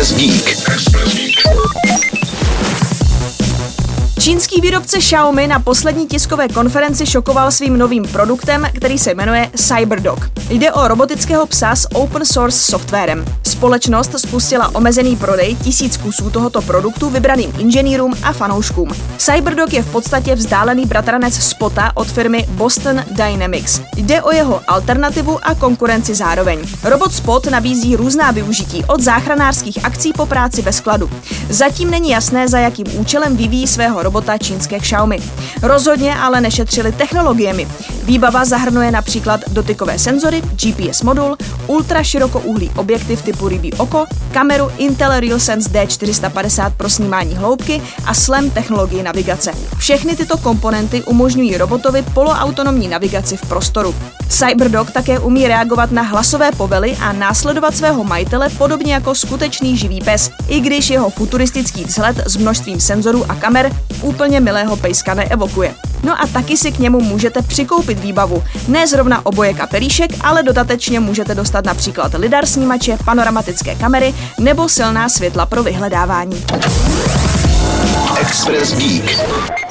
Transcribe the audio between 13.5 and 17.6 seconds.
Společnost spustila omezený prodej tisíc kusů tohoto produktu vybraným